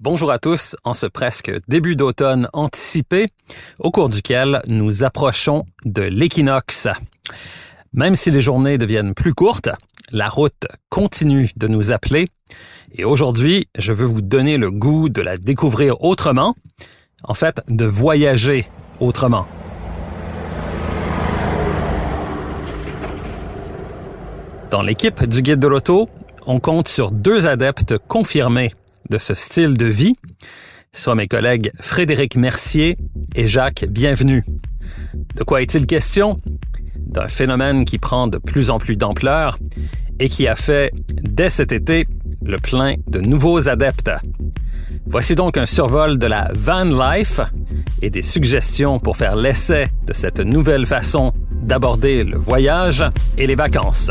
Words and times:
Bonjour 0.00 0.32
à 0.32 0.40
tous 0.40 0.74
en 0.82 0.92
ce 0.92 1.06
presque 1.06 1.52
début 1.68 1.94
d'automne 1.94 2.48
anticipé 2.52 3.28
au 3.78 3.92
cours 3.92 4.08
duquel 4.08 4.60
nous 4.66 5.04
approchons 5.04 5.66
de 5.84 6.02
l'équinoxe. 6.02 6.88
Même 7.92 8.16
si 8.16 8.32
les 8.32 8.40
journées 8.40 8.76
deviennent 8.76 9.14
plus 9.14 9.34
courtes, 9.34 9.68
la 10.10 10.28
route 10.28 10.66
continue 10.88 11.48
de 11.54 11.68
nous 11.68 11.92
appeler 11.92 12.26
et 12.90 13.04
aujourd'hui, 13.04 13.68
je 13.78 13.92
veux 13.92 14.06
vous 14.06 14.20
donner 14.20 14.56
le 14.56 14.72
goût 14.72 15.08
de 15.08 15.22
la 15.22 15.36
découvrir 15.36 16.02
autrement, 16.02 16.56
en 17.22 17.34
fait, 17.34 17.62
de 17.68 17.84
voyager 17.84 18.66
autrement. 18.98 19.46
Dans 24.72 24.82
l'équipe 24.82 25.24
du 25.24 25.42
Guide 25.42 25.58
de 25.58 25.66
l'auto, 25.66 26.08
on 26.46 26.60
compte 26.60 26.88
sur 26.88 27.10
deux 27.10 27.46
adeptes 27.46 27.96
confirmés 28.08 28.72
de 29.08 29.18
ce 29.18 29.34
style 29.34 29.76
de 29.76 29.86
vie, 29.86 30.16
soit 30.92 31.14
mes 31.14 31.26
collègues 31.26 31.70
Frédéric 31.80 32.36
Mercier 32.36 32.96
et 33.34 33.46
Jacques 33.46 33.86
Bienvenu. 33.88 34.44
De 35.36 35.44
quoi 35.44 35.62
est-il 35.62 35.86
question? 35.86 36.40
D'un 36.96 37.28
phénomène 37.28 37.84
qui 37.84 37.98
prend 37.98 38.26
de 38.26 38.38
plus 38.38 38.70
en 38.70 38.78
plus 38.78 38.96
d'ampleur 38.96 39.58
et 40.18 40.28
qui 40.28 40.46
a 40.46 40.56
fait, 40.56 40.92
dès 41.22 41.50
cet 41.50 41.72
été, 41.72 42.06
le 42.44 42.58
plein 42.58 42.94
de 43.06 43.20
nouveaux 43.20 43.68
adeptes. 43.68 44.10
Voici 45.06 45.34
donc 45.34 45.56
un 45.56 45.66
survol 45.66 46.18
de 46.18 46.26
la 46.26 46.50
van 46.54 46.84
life 46.84 47.40
et 48.02 48.10
des 48.10 48.22
suggestions 48.22 48.98
pour 49.00 49.16
faire 49.16 49.36
l'essai 49.36 49.88
de 50.06 50.12
cette 50.12 50.40
nouvelle 50.40 50.86
façon 50.86 51.32
d'aborder 51.50 52.24
le 52.24 52.36
voyage 52.36 53.04
et 53.36 53.46
les 53.46 53.54
vacances. 53.54 54.10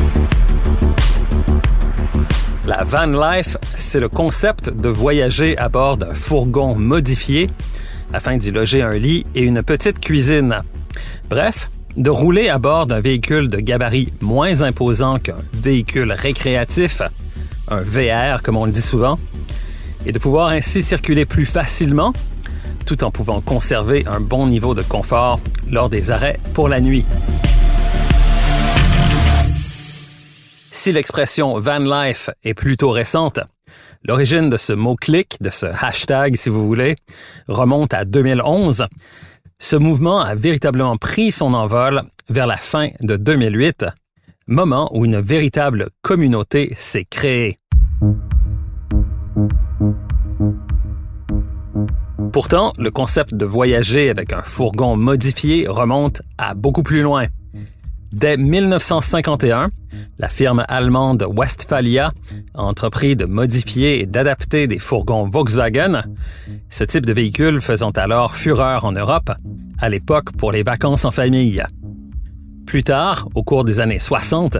La 2.65 2.83
van 2.83 3.07
life, 3.07 3.57
c'est 3.75 3.99
le 3.99 4.07
concept 4.07 4.69
de 4.69 4.87
voyager 4.87 5.57
à 5.57 5.67
bord 5.67 5.97
d'un 5.97 6.13
fourgon 6.13 6.75
modifié 6.75 7.49
afin 8.13 8.37
d'y 8.37 8.51
loger 8.51 8.83
un 8.83 8.93
lit 8.93 9.25
et 9.33 9.41
une 9.41 9.63
petite 9.63 9.99
cuisine. 9.99 10.61
Bref, 11.27 11.71
de 11.97 12.11
rouler 12.11 12.49
à 12.49 12.59
bord 12.59 12.85
d'un 12.85 12.99
véhicule 12.99 13.47
de 13.47 13.57
gabarit 13.57 14.13
moins 14.21 14.61
imposant 14.61 15.17
qu'un 15.17 15.37
véhicule 15.53 16.11
récréatif, 16.11 17.01
un 17.67 17.81
VR 17.81 18.43
comme 18.43 18.57
on 18.57 18.65
le 18.65 18.71
dit 18.71 18.81
souvent, 18.81 19.17
et 20.05 20.11
de 20.11 20.19
pouvoir 20.19 20.49
ainsi 20.49 20.83
circuler 20.83 21.25
plus 21.25 21.45
facilement 21.45 22.13
tout 22.85 23.03
en 23.03 23.09
pouvant 23.11 23.41
conserver 23.41 24.03
un 24.07 24.19
bon 24.19 24.45
niveau 24.45 24.75
de 24.75 24.83
confort 24.83 25.39
lors 25.69 25.89
des 25.89 26.11
arrêts 26.11 26.39
pour 26.53 26.69
la 26.69 26.79
nuit. 26.79 27.05
Si 30.83 30.91
l'expression 30.91 31.59
van 31.59 31.77
life 31.77 32.31
est 32.43 32.55
plutôt 32.55 32.89
récente, 32.89 33.39
l'origine 34.03 34.49
de 34.49 34.57
ce 34.57 34.73
mot-clic, 34.73 35.37
de 35.39 35.51
ce 35.51 35.67
hashtag 35.67 36.35
si 36.35 36.49
vous 36.49 36.65
voulez, 36.65 36.95
remonte 37.47 37.93
à 37.93 38.03
2011. 38.03 38.85
Ce 39.59 39.75
mouvement 39.75 40.21
a 40.21 40.33
véritablement 40.33 40.97
pris 40.97 41.31
son 41.31 41.53
envol 41.53 42.01
vers 42.29 42.47
la 42.47 42.57
fin 42.57 42.89
de 43.01 43.15
2008, 43.15 43.85
moment 44.47 44.89
où 44.91 45.05
une 45.05 45.19
véritable 45.19 45.89
communauté 46.01 46.73
s'est 46.79 47.05
créée. 47.05 47.59
Pourtant, 52.33 52.73
le 52.79 52.89
concept 52.89 53.35
de 53.35 53.45
voyager 53.45 54.09
avec 54.09 54.33
un 54.33 54.41
fourgon 54.41 54.95
modifié 54.95 55.67
remonte 55.67 56.23
à 56.39 56.55
beaucoup 56.55 56.81
plus 56.81 57.03
loin. 57.03 57.27
Dès 58.11 58.35
1951, 58.35 59.69
la 60.19 60.27
firme 60.27 60.65
allemande 60.67 61.25
Westphalia 61.37 62.11
a 62.53 62.63
entrepris 62.63 63.15
de 63.15 63.25
modifier 63.25 64.01
et 64.01 64.05
d'adapter 64.05 64.67
des 64.67 64.79
fourgons 64.79 65.29
Volkswagen, 65.29 66.03
ce 66.69 66.83
type 66.83 67.05
de 67.05 67.13
véhicule 67.13 67.61
faisant 67.61 67.91
alors 67.91 68.35
fureur 68.35 68.83
en 68.83 68.91
Europe, 68.91 69.31
à 69.79 69.89
l'époque 69.89 70.33
pour 70.33 70.51
les 70.51 70.63
vacances 70.63 71.05
en 71.05 71.11
famille. 71.11 71.63
Plus 72.65 72.83
tard, 72.83 73.29
au 73.33 73.43
cours 73.43 73.63
des 73.63 73.79
années 73.79 73.99
60, 73.99 74.57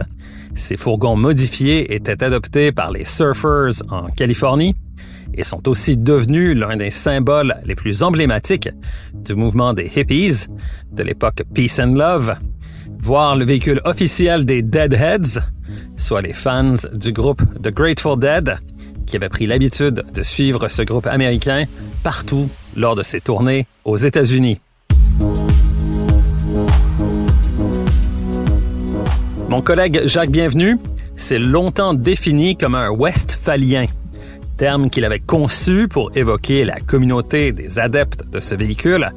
ces 0.56 0.78
fourgons 0.78 1.17
modifiés 1.17 1.94
étaient 1.94 2.23
adoptés 2.23 2.72
par 2.72 2.91
les 2.91 3.06
surfers 3.06 3.84
en 3.90 4.07
Californie 4.07 4.75
et 5.34 5.44
sont 5.44 5.67
aussi 5.67 5.97
devenus 5.97 6.57
l'un 6.57 6.78
des 6.78 6.90
symboles 6.90 7.56
les 7.66 7.75
plus 7.75 8.03
emblématiques 8.03 8.69
du 9.13 9.35
mouvement 9.35 9.73
des 9.73 9.91
hippies 9.95 10.47
de 10.91 11.03
l'époque 11.03 11.44
Peace 11.53 11.79
and 11.79 11.94
Love, 11.95 12.35
voir 13.01 13.35
le 13.35 13.45
véhicule 13.45 13.81
officiel 13.84 14.45
des 14.45 14.62
Deadheads, 14.62 15.41
soit 15.97 16.22
les 16.22 16.34
fans 16.34 16.75
du 16.94 17.12
groupe 17.12 17.41
The 17.62 17.73
Grateful 17.73 18.19
Dead, 18.19 18.59
qui 19.07 19.16
avaient 19.16 19.29
pris 19.29 19.47
l'habitude 19.47 20.03
de 20.13 20.22
suivre 20.22 20.67
ce 20.67 20.84
groupe 20.84 21.07
américain 21.07 21.66
partout 22.03 22.47
lors 22.78 22.95
de 22.95 23.03
ses 23.03 23.19
tournées 23.19 23.66
aux 23.85 23.97
États-Unis. 23.97 24.59
Mon 29.50 29.61
collègue 29.61 30.01
Jacques 30.06 30.31
Bienvenu 30.31 30.78
s'est 31.17 31.40
longtemps 31.40 31.94
défini 31.94 32.56
comme 32.56 32.75
un 32.75 32.90
westphalien, 32.90 33.88
terme 34.57 34.91
qu'il 34.91 35.06
avait 35.06 35.19
conçu 35.19 35.88
pour 35.88 36.16
évoquer 36.16 36.66
la 36.66 36.79
communauté 36.79 37.51
des 37.51 37.79
adeptes 37.79 38.23
de 38.31 38.40
ce 38.40 38.53
véhicule, 38.53 39.11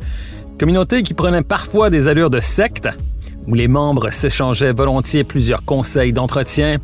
communauté 0.58 1.02
qui 1.02 1.12
prenait 1.12 1.42
parfois 1.42 1.90
des 1.90 2.08
allures 2.08 2.30
de 2.30 2.40
secte, 2.40 2.88
où 3.46 3.54
les 3.54 3.68
membres 3.68 4.10
s'échangeaient 4.10 4.72
volontiers 4.72 5.24
plusieurs 5.24 5.64
conseils 5.64 6.12
d'entretien 6.12 6.78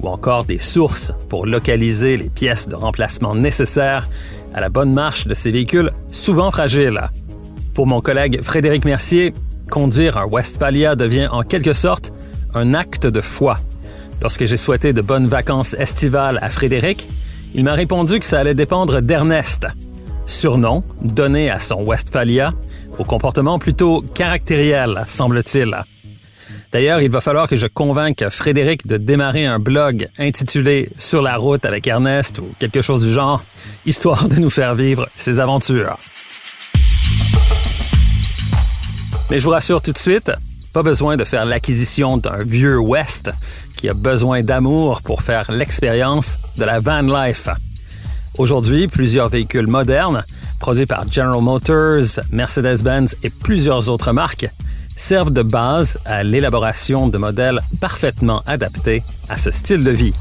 ou 0.00 0.08
encore 0.08 0.44
des 0.44 0.58
sources 0.58 1.12
pour 1.28 1.46
localiser 1.46 2.16
les 2.16 2.28
pièces 2.28 2.68
de 2.68 2.74
remplacement 2.74 3.34
nécessaires 3.34 4.08
à 4.54 4.60
la 4.60 4.68
bonne 4.68 4.92
marche 4.92 5.26
de 5.26 5.34
ces 5.34 5.50
véhicules 5.50 5.92
souvent 6.10 6.50
fragiles. 6.50 7.00
Pour 7.74 7.86
mon 7.86 8.00
collègue 8.00 8.42
Frédéric 8.42 8.84
Mercier, 8.84 9.32
conduire 9.70 10.18
un 10.18 10.26
Westphalia 10.26 10.96
devient 10.96 11.28
en 11.30 11.42
quelque 11.42 11.72
sorte 11.72 12.12
un 12.54 12.74
acte 12.74 13.06
de 13.06 13.20
foi. 13.20 13.58
Lorsque 14.20 14.44
j'ai 14.44 14.58
souhaité 14.58 14.92
de 14.92 15.00
bonnes 15.00 15.26
vacances 15.26 15.74
estivales 15.74 16.38
à 16.42 16.50
Frédéric, 16.50 17.08
il 17.54 17.64
m'a 17.64 17.72
répondu 17.72 18.18
que 18.18 18.24
ça 18.24 18.40
allait 18.40 18.54
dépendre 18.54 19.00
d'Ernest, 19.00 19.66
surnom 20.26 20.84
donné 21.00 21.50
à 21.50 21.58
son 21.58 21.82
Westphalia, 21.82 22.52
au 22.98 23.04
comportement 23.04 23.58
plutôt 23.58 24.02
caractériel, 24.14 25.04
semble-t-il. 25.06 25.76
D'ailleurs, 26.72 27.02
il 27.02 27.10
va 27.10 27.20
falloir 27.20 27.48
que 27.48 27.56
je 27.56 27.66
convainque 27.66 28.24
Frédéric 28.30 28.86
de 28.86 28.96
démarrer 28.96 29.44
un 29.44 29.58
blog 29.58 30.08
intitulé 30.18 30.88
Sur 30.96 31.20
la 31.20 31.36
route 31.36 31.66
avec 31.66 31.86
Ernest 31.86 32.38
ou 32.38 32.46
quelque 32.58 32.80
chose 32.80 33.06
du 33.06 33.12
genre, 33.12 33.44
histoire 33.84 34.26
de 34.26 34.36
nous 34.36 34.48
faire 34.48 34.74
vivre 34.74 35.06
ses 35.14 35.38
aventures. 35.38 35.98
Mais 39.30 39.38
je 39.38 39.44
vous 39.44 39.50
rassure 39.50 39.82
tout 39.82 39.92
de 39.92 39.98
suite, 39.98 40.32
pas 40.72 40.82
besoin 40.82 41.16
de 41.16 41.24
faire 41.24 41.44
l'acquisition 41.44 42.16
d'un 42.16 42.42
vieux 42.42 42.78
West 42.78 43.30
qui 43.76 43.90
a 43.90 43.94
besoin 43.94 44.42
d'amour 44.42 45.02
pour 45.02 45.20
faire 45.20 45.52
l'expérience 45.52 46.38
de 46.56 46.64
la 46.64 46.80
van 46.80 47.02
life. 47.02 47.50
Aujourd'hui, 48.38 48.88
plusieurs 48.88 49.28
véhicules 49.28 49.66
modernes, 49.66 50.24
produits 50.58 50.86
par 50.86 51.06
General 51.06 51.42
Motors, 51.42 52.20
Mercedes-Benz 52.30 53.14
et 53.22 53.28
plusieurs 53.28 53.90
autres 53.90 54.12
marques, 54.12 54.48
servent 55.02 55.32
de 55.32 55.42
base 55.42 55.98
à 56.04 56.22
l'élaboration 56.22 57.08
de 57.08 57.18
modèles 57.18 57.60
parfaitement 57.80 58.40
adaptés 58.46 59.02
à 59.28 59.36
ce 59.36 59.50
style 59.50 59.82
de 59.82 59.90
vie. 59.90 60.14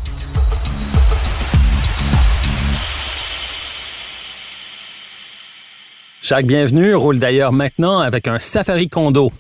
Chaque 6.20 6.48
bienvenu 6.48 6.96
roule 6.96 7.20
d'ailleurs 7.20 7.54
maintenant 7.54 8.00
avec 8.00 8.28
un 8.28 8.40
Safari 8.40 8.90
Condo, 8.90 9.32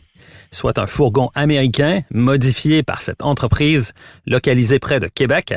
soit 0.51 0.77
un 0.77 0.85
fourgon 0.85 1.31
américain 1.33 2.01
modifié 2.11 2.83
par 2.83 3.01
cette 3.01 3.23
entreprise 3.23 3.93
localisée 4.27 4.77
près 4.77 4.99
de 4.99 5.07
Québec, 5.07 5.55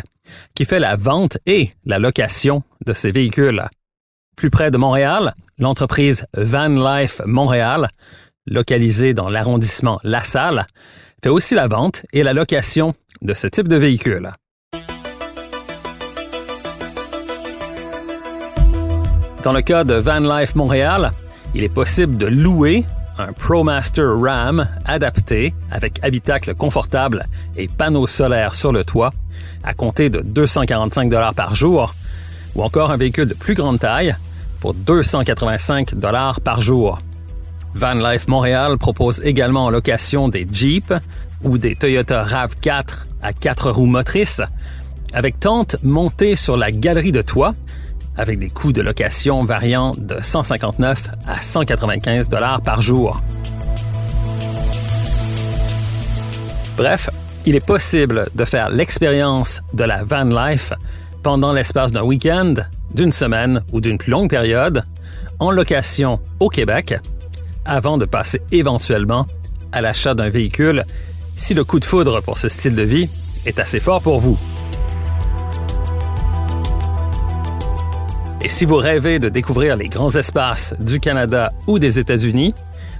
qui 0.54 0.64
fait 0.64 0.80
la 0.80 0.96
vente 0.96 1.36
et 1.44 1.68
la 1.84 1.98
location 1.98 2.62
de 2.86 2.94
ces 2.94 3.12
véhicules. 3.12 3.62
Plus 4.34 4.48
près 4.48 4.70
de 4.70 4.78
Montréal, 4.78 5.34
l'entreprise 5.58 6.26
Van 6.34 6.68
Life 6.68 7.20
Montréal 7.26 7.90
localisé 8.46 9.14
dans 9.14 9.28
l'arrondissement 9.28 9.98
La 10.02 10.22
Salle, 10.22 10.66
fait 11.22 11.30
aussi 11.30 11.54
la 11.54 11.68
vente 11.68 12.04
et 12.12 12.22
la 12.22 12.32
location 12.32 12.92
de 13.22 13.34
ce 13.34 13.46
type 13.46 13.68
de 13.68 13.76
véhicule. 13.76 14.32
Dans 19.42 19.52
le 19.52 19.62
cas 19.62 19.84
de 19.84 19.94
Van 19.94 20.20
Life 20.20 20.54
Montréal, 20.54 21.12
il 21.54 21.64
est 21.64 21.72
possible 21.72 22.16
de 22.16 22.26
louer 22.26 22.84
un 23.18 23.32
ProMaster 23.32 24.06
Ram 24.06 24.66
adapté 24.84 25.52
avec 25.70 26.02
habitacle 26.02 26.54
confortable 26.54 27.26
et 27.56 27.68
panneaux 27.68 28.06
solaires 28.06 28.54
sur 28.54 28.72
le 28.72 28.84
toit 28.84 29.12
à 29.62 29.74
compter 29.74 30.10
de 30.10 30.20
245 30.20 31.10
dollars 31.10 31.34
par 31.34 31.54
jour 31.54 31.94
ou 32.54 32.62
encore 32.62 32.90
un 32.90 32.96
véhicule 32.96 33.28
de 33.28 33.34
plus 33.34 33.54
grande 33.54 33.78
taille 33.78 34.16
pour 34.60 34.74
285 34.74 35.94
dollars 35.94 36.40
par 36.40 36.60
jour. 36.60 36.98
Van 37.74 37.94
Life 37.94 38.28
Montréal 38.28 38.78
propose 38.78 39.20
également 39.24 39.64
en 39.64 39.70
location 39.70 40.28
des 40.28 40.46
Jeeps 40.50 40.92
ou 41.42 41.58
des 41.58 41.74
Toyota 41.74 42.24
RAV4 42.24 43.06
à 43.20 43.32
quatre 43.32 43.70
roues 43.70 43.86
motrices 43.86 44.40
avec 45.12 45.40
tente 45.40 45.76
montée 45.82 46.36
sur 46.36 46.56
la 46.56 46.70
galerie 46.70 47.12
de 47.12 47.22
toit 47.22 47.54
avec 48.16 48.38
des 48.38 48.48
coûts 48.48 48.72
de 48.72 48.80
location 48.80 49.44
variant 49.44 49.92
de 49.98 50.16
159 50.22 51.10
à 51.26 51.40
195 51.40 52.28
dollars 52.28 52.60
par 52.60 52.80
jour. 52.80 53.20
Bref, 56.76 57.10
il 57.44 57.56
est 57.56 57.64
possible 57.64 58.26
de 58.34 58.44
faire 58.44 58.68
l'expérience 58.68 59.62
de 59.72 59.84
la 59.84 60.04
van 60.04 60.24
life 60.24 60.72
pendant 61.22 61.52
l'espace 61.52 61.90
d'un 61.90 62.02
week-end, 62.02 62.54
d'une 62.94 63.12
semaine 63.12 63.62
ou 63.72 63.80
d'une 63.80 63.98
plus 63.98 64.10
longue 64.10 64.30
période 64.30 64.84
en 65.40 65.50
location 65.50 66.20
au 66.38 66.48
Québec 66.48 66.96
avant 67.64 67.98
de 67.98 68.04
passer 68.04 68.42
éventuellement 68.50 69.26
à 69.72 69.80
l'achat 69.80 70.14
d'un 70.14 70.28
véhicule 70.28 70.84
si 71.36 71.54
le 71.54 71.64
coup 71.64 71.80
de 71.80 71.84
foudre 71.84 72.22
pour 72.22 72.38
ce 72.38 72.48
style 72.48 72.74
de 72.74 72.82
vie 72.82 73.08
est 73.46 73.58
assez 73.58 73.80
fort 73.80 74.00
pour 74.00 74.20
vous. 74.20 74.38
Et 78.42 78.48
si 78.48 78.66
vous 78.66 78.76
rêvez 78.76 79.18
de 79.18 79.30
découvrir 79.30 79.76
les 79.76 79.88
grands 79.88 80.14
espaces 80.14 80.74
du 80.78 81.00
Canada 81.00 81.52
ou 81.66 81.78
des 81.78 81.98
États-Unis, 81.98 82.54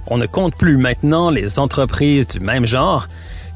on 0.07 0.17
ne 0.17 0.25
compte 0.25 0.55
plus 0.55 0.77
maintenant 0.77 1.29
les 1.29 1.59
entreprises 1.59 2.27
du 2.27 2.39
même 2.39 2.65
genre 2.65 3.07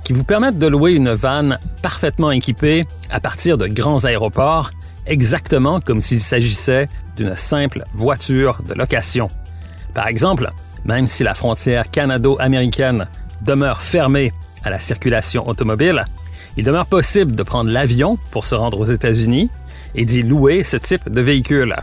qui 0.04 0.14
vous 0.14 0.24
permettent 0.24 0.58
de 0.58 0.68
louer 0.68 0.94
une 0.94 1.12
vanne 1.12 1.58
parfaitement 1.82 2.32
équipée 2.32 2.86
à 3.10 3.20
partir 3.20 3.58
de 3.58 3.68
grands 3.68 4.06
aéroports, 4.06 4.72
exactement 5.08 5.80
comme 5.80 6.02
s'il 6.02 6.22
s'agissait 6.22 6.88
d'une 7.18 7.36
simple 7.36 7.84
voiture 7.94 8.62
de 8.68 8.76
location. 8.76 9.28
Par 9.94 10.08
exemple, 10.08 10.52
même 10.86 11.08
si 11.08 11.24
la 11.24 11.34
frontière 11.34 11.90
canado-américaine 11.90 13.08
demeure 13.42 13.82
fermée 13.82 14.34
à 14.64 14.70
la 14.70 14.80
circulation 14.80 15.48
automobile, 15.48 16.06
il 16.58 16.66
demeure 16.66 16.86
possible 16.86 17.36
de 17.36 17.44
prendre 17.44 17.70
l'avion 17.70 18.18
pour 18.32 18.46
se 18.46 18.56
rendre 18.56 18.80
aux 18.80 18.86
États-Unis 18.86 19.50
et 19.96 20.06
d'y 20.06 20.24
louer 20.24 20.64
ce 20.64 20.78
type 20.78 21.10
de 21.10 21.22
véhicule. 21.22 21.76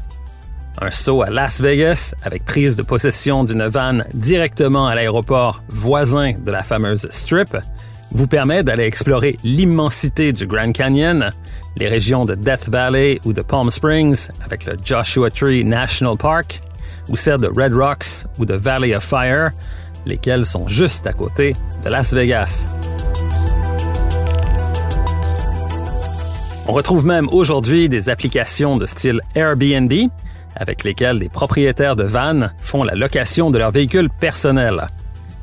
Un 0.81 0.91
saut 0.91 1.23
à 1.23 1.31
Las 1.31 1.63
Vegas 1.63 2.15
avec 2.23 2.45
prise 2.45 2.77
de 2.77 2.83
possession 2.83 3.45
d'une 3.45 3.67
vanne 3.67 4.05
directement 4.13 4.87
à 4.87 4.95
l'aéroport 4.95 5.63
voisin 5.69 6.35
de 6.39 6.51
la 6.51 6.63
fameuse 6.63 7.07
Strip 7.11 7.57
vous 8.11 8.27
permet 8.27 8.63
d'aller 8.63 8.85
explorer 8.85 9.39
l'immensité 9.43 10.33
du 10.33 10.47
Grand 10.47 10.73
Canyon, 10.73 11.31
les 11.77 11.89
régions 11.89 12.25
de 12.25 12.35
Death 12.35 12.69
Valley 12.69 13.21
ou 13.25 13.33
de 13.33 13.43
Palm 13.43 13.71
Springs 13.71 14.29
avec 14.45 14.67
le 14.67 14.75
Joshua 14.85 15.31
Tree 15.31 15.65
National 15.65 16.17
Park, 16.17 16.61
ou 17.09 17.17
celles 17.17 17.39
de 17.39 17.49
Red 17.49 17.73
Rocks 17.73 18.27
ou 18.39 18.45
de 18.45 18.55
Valley 18.55 18.95
of 18.95 19.05
Fire, 19.05 19.51
lesquelles 20.05 20.45
sont 20.45 20.69
juste 20.69 21.07
à 21.07 21.13
côté 21.13 21.55
de 21.85 21.89
Las 21.91 22.13
Vegas. 22.15 22.69
On 26.69 26.73
retrouve 26.73 27.07
même 27.07 27.29
aujourd'hui 27.29 27.89
des 27.89 28.09
applications 28.09 28.77
de 28.77 28.87
style 28.87 29.21
Airbnb 29.35 29.93
avec 30.57 30.85
lesquelles 30.85 31.19
des 31.19 31.29
propriétaires 31.29 31.97
de 31.97 32.05
vannes 32.05 32.53
font 32.59 32.83
la 32.83 32.95
location 32.95 33.51
de 33.51 33.59
leurs 33.59 33.71
véhicules 33.71 34.11
personnels. 34.11 34.89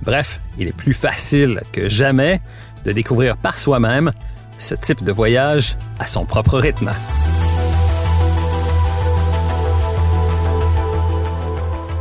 Bref, 0.01 0.39
il 0.57 0.67
est 0.67 0.75
plus 0.75 0.93
facile 0.93 1.61
que 1.71 1.87
jamais 1.87 2.41
de 2.83 2.91
découvrir 2.91 3.37
par 3.37 3.57
soi-même 3.57 4.11
ce 4.57 4.75
type 4.75 5.03
de 5.03 5.11
voyage 5.11 5.77
à 5.99 6.07
son 6.07 6.25
propre 6.25 6.57
rythme. 6.57 6.91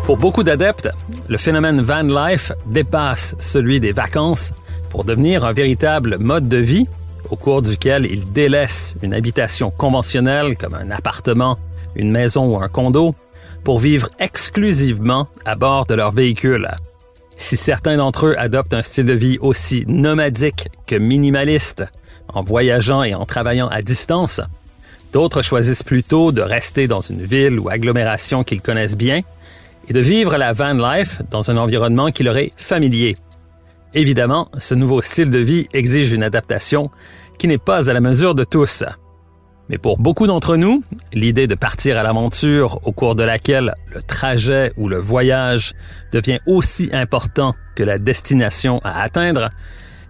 Pour 0.04 0.16
beaucoup 0.16 0.42
d'adeptes, 0.42 0.90
le 1.28 1.36
phénomène 1.38 1.80
van 1.80 2.02
life 2.02 2.50
dépasse 2.66 3.36
celui 3.38 3.78
des 3.78 3.92
vacances 3.92 4.52
pour 4.90 5.04
devenir 5.04 5.44
un 5.44 5.52
véritable 5.52 6.18
mode 6.18 6.48
de 6.48 6.56
vie 6.56 6.88
au 7.30 7.36
cours 7.36 7.62
duquel 7.62 8.04
ils 8.06 8.32
délaissent 8.32 8.94
une 9.02 9.14
habitation 9.14 9.70
conventionnelle 9.70 10.56
comme 10.56 10.74
un 10.74 10.90
appartement, 10.90 11.56
une 11.94 12.10
maison 12.10 12.46
ou 12.46 12.60
un 12.60 12.68
condo 12.68 13.14
pour 13.62 13.78
vivre 13.78 14.08
exclusivement 14.18 15.28
à 15.44 15.54
bord 15.54 15.86
de 15.86 15.94
leur 15.94 16.10
véhicule. 16.10 16.68
Si 17.36 17.56
certains 17.56 17.96
d'entre 17.96 18.26
eux 18.26 18.34
adoptent 18.38 18.74
un 18.74 18.82
style 18.82 19.06
de 19.06 19.12
vie 19.12 19.38
aussi 19.40 19.84
nomadique 19.86 20.68
que 20.88 20.96
minimaliste, 20.96 21.84
en 22.28 22.42
voyageant 22.42 23.04
et 23.04 23.14
en 23.14 23.24
travaillant 23.24 23.68
à 23.68 23.82
distance, 23.82 24.40
d'autres 25.12 25.42
choisissent 25.42 25.84
plutôt 25.84 26.32
de 26.32 26.42
rester 26.42 26.88
dans 26.88 27.00
une 27.00 27.22
ville 27.22 27.60
ou 27.60 27.68
agglomération 27.68 28.42
qu'ils 28.42 28.62
connaissent 28.62 28.96
bien 28.96 29.22
et 29.88 29.92
de 29.92 30.00
vivre 30.00 30.36
la 30.36 30.52
van 30.52 30.74
life 30.74 31.22
dans 31.30 31.50
un 31.50 31.56
environnement 31.56 32.10
qui 32.10 32.22
leur 32.22 32.36
est 32.36 32.52
familier. 32.56 33.14
Évidemment, 33.94 34.48
ce 34.58 34.74
nouveau 34.74 35.02
style 35.02 35.30
de 35.30 35.38
vie 35.38 35.66
exige 35.72 36.12
une 36.12 36.22
adaptation 36.22 36.90
qui 37.38 37.48
n'est 37.48 37.58
pas 37.58 37.90
à 37.90 37.92
la 37.92 38.00
mesure 38.00 38.34
de 38.34 38.44
tous. 38.44 38.84
Mais 39.68 39.78
pour 39.78 39.98
beaucoup 39.98 40.26
d'entre 40.26 40.56
nous, 40.56 40.82
l'idée 41.12 41.46
de 41.46 41.54
partir 41.54 41.98
à 41.98 42.02
l'aventure 42.02 42.80
au 42.84 42.92
cours 42.92 43.14
de 43.14 43.22
laquelle 43.22 43.74
le 43.94 44.02
trajet 44.02 44.72
ou 44.76 44.88
le 44.88 44.98
voyage 44.98 45.72
devient 46.12 46.40
aussi 46.46 46.90
important 46.92 47.54
que 47.74 47.82
la 47.82 47.98
destination 47.98 48.80
à 48.84 49.02
atteindre 49.02 49.50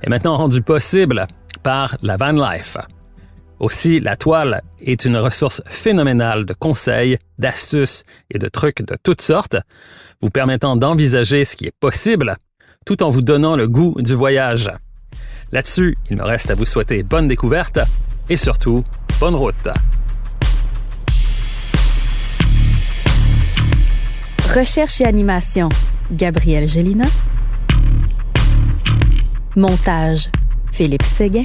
est 0.02 0.08
maintenant 0.08 0.36
rendue 0.36 0.62
possible 0.62 1.26
par 1.62 1.96
la 2.02 2.16
van 2.16 2.32
life. 2.32 2.76
Aussi, 3.62 4.00
la 4.00 4.16
toile 4.16 4.60
est 4.80 5.04
une 5.04 5.16
ressource 5.16 5.62
phénoménale 5.66 6.46
de 6.46 6.52
conseils, 6.52 7.16
d'astuces 7.38 8.02
et 8.28 8.40
de 8.40 8.48
trucs 8.48 8.82
de 8.82 8.96
toutes 9.00 9.22
sortes, 9.22 9.56
vous 10.20 10.30
permettant 10.30 10.74
d'envisager 10.74 11.44
ce 11.44 11.54
qui 11.54 11.66
est 11.66 11.78
possible 11.78 12.36
tout 12.84 13.04
en 13.04 13.08
vous 13.08 13.22
donnant 13.22 13.54
le 13.54 13.68
goût 13.68 13.94
du 14.00 14.14
voyage. 14.14 14.68
Là-dessus, 15.52 15.96
il 16.10 16.16
me 16.16 16.24
reste 16.24 16.50
à 16.50 16.56
vous 16.56 16.64
souhaiter 16.64 17.04
bonne 17.04 17.28
découverte 17.28 17.78
et 18.28 18.36
surtout, 18.36 18.82
bonne 19.20 19.36
route. 19.36 19.68
Recherche 24.52 25.00
et 25.00 25.04
animation, 25.04 25.68
Gabriel 26.10 26.66
Gélina. 26.66 27.06
Montage, 29.54 30.30
Philippe 30.72 31.04
Séguin. 31.04 31.44